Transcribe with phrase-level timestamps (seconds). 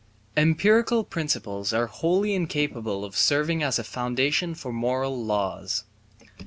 [0.35, 5.83] Empirical principles are wholly incapable of serving as a foundation for moral laws.